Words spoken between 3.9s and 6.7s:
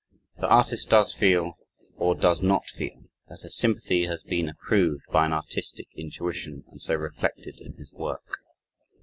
has been approved by an artistic intuition